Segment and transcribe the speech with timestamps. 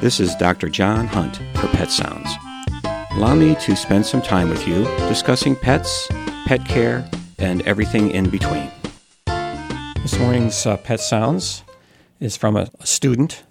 [0.00, 0.68] This is Dr.
[0.68, 2.30] John Hunt for Pet Sounds.
[3.10, 6.06] Allow me to spend some time with you discussing pets,
[6.46, 7.04] pet care,
[7.40, 8.70] and everything in between.
[9.26, 11.64] This morning's uh, Pet Sounds
[12.20, 13.42] is from a, a student,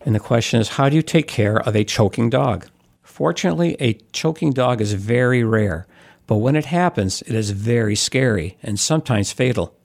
[0.00, 2.66] and the question is How do you take care of a choking dog?
[3.02, 5.86] Fortunately, a choking dog is very rare,
[6.26, 9.76] but when it happens, it is very scary and sometimes fatal.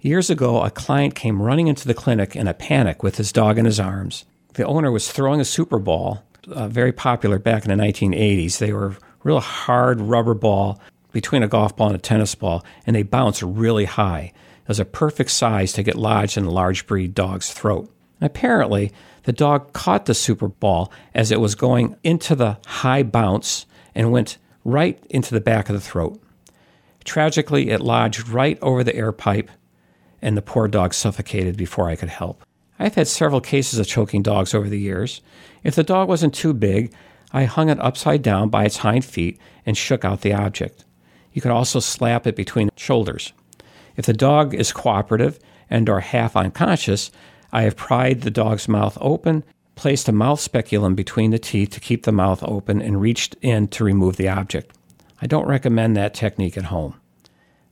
[0.00, 3.58] Years ago, a client came running into the clinic in a panic with his dog
[3.58, 4.24] in his arms.
[4.54, 8.58] The owner was throwing a super ball, uh, very popular back in the 1980s.
[8.58, 10.80] They were a real hard rubber ball
[11.12, 14.32] between a golf ball and a tennis ball, and they bounce really high.
[14.62, 17.92] It was a perfect size to get lodged in a large breed dog's throat.
[18.20, 18.92] And apparently,
[19.24, 24.12] the dog caught the super ball as it was going into the high bounce and
[24.12, 26.20] went right into the back of the throat.
[27.04, 29.50] Tragically, it lodged right over the air pipe
[30.22, 32.43] and the poor dog suffocated before I could help.
[32.78, 35.20] I've had several cases of choking dogs over the years.
[35.62, 36.92] If the dog wasn't too big,
[37.32, 40.84] I hung it upside down by its hind feet and shook out the object.
[41.32, 43.32] You can also slap it between the shoulders.
[43.96, 45.38] If the dog is cooperative
[45.70, 47.10] and or half unconscious,
[47.52, 49.44] I have pried the dog's mouth open,
[49.76, 53.68] placed a mouth speculum between the teeth to keep the mouth open, and reached in
[53.68, 54.76] to remove the object.
[55.22, 57.00] I don't recommend that technique at home.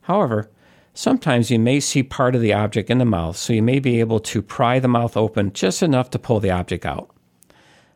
[0.01, 0.49] However,
[0.95, 3.99] Sometimes you may see part of the object in the mouth, so you may be
[3.99, 7.09] able to pry the mouth open just enough to pull the object out.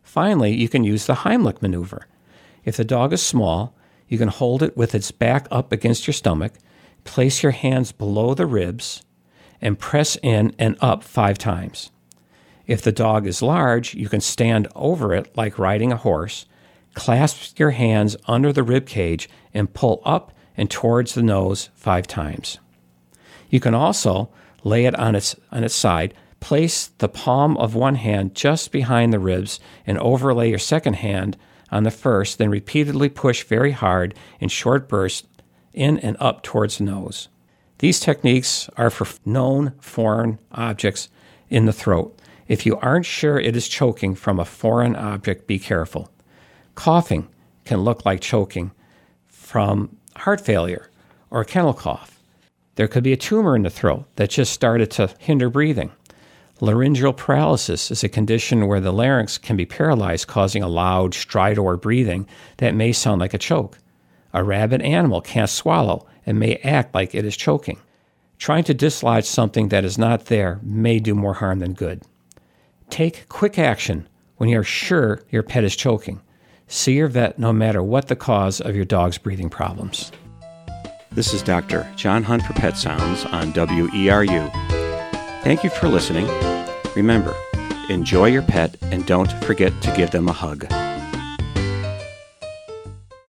[0.01, 2.07] Finally, you can use the Heimlich maneuver.
[2.65, 3.75] If the dog is small,
[4.07, 6.53] you can hold it with its back up against your stomach,
[7.03, 9.03] place your hands below the ribs,
[9.61, 11.91] and press in and up five times.
[12.65, 16.47] If the dog is large, you can stand over it like riding a horse,
[16.95, 22.07] clasp your hands under the rib cage, and pull up and towards the nose five
[22.07, 22.57] times.
[23.49, 24.29] You can also
[24.63, 29.11] lay it on its, on its side, place the palm of one hand just behind
[29.11, 31.37] the ribs, and overlay your second hand
[31.71, 35.27] on the first, then repeatedly push very hard in short bursts
[35.73, 37.27] in and up towards the nose.
[37.79, 41.09] These techniques are for known foreign objects
[41.49, 42.17] in the throat.
[42.47, 46.09] If you aren't sure it is choking from a foreign object, be careful.
[46.75, 47.27] Coughing
[47.65, 48.71] can look like choking
[49.27, 50.89] from heart failure
[51.29, 52.16] or kennel cough.
[52.77, 55.91] There could be a tumor in the throat that just started to hinder breathing.
[56.61, 61.81] Laryngeal paralysis is a condition where the larynx can be paralyzed, causing a loud, stridor
[61.81, 62.27] breathing
[62.57, 63.79] that may sound like a choke.
[64.31, 67.79] A rabid animal can't swallow and may act like it is choking.
[68.37, 72.03] Trying to dislodge something that is not there may do more harm than good.
[72.91, 76.21] Take quick action when you are sure your pet is choking.
[76.67, 80.11] See your vet no matter what the cause of your dog's breathing problems.
[81.11, 81.89] This is Dr.
[81.95, 84.51] John Hunt for Pet Sounds on WERU.
[85.43, 86.27] Thank you for listening.
[86.95, 87.33] Remember,
[87.89, 90.65] enjoy your pet and don't forget to give them a hug.